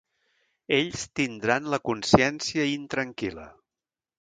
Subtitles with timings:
[0.77, 3.47] Ells tindran la consciència intranquil·la.